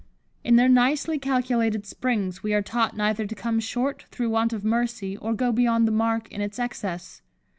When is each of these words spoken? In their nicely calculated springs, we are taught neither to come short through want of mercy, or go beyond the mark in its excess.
In 0.43 0.55
their 0.55 0.67
nicely 0.67 1.19
calculated 1.19 1.85
springs, 1.85 2.41
we 2.41 2.55
are 2.55 2.63
taught 2.63 2.97
neither 2.97 3.27
to 3.27 3.35
come 3.35 3.59
short 3.59 4.07
through 4.09 4.31
want 4.31 4.51
of 4.51 4.65
mercy, 4.65 5.15
or 5.15 5.31
go 5.35 5.51
beyond 5.51 5.87
the 5.87 5.91
mark 5.91 6.27
in 6.31 6.41
its 6.41 6.57
excess. 6.57 7.21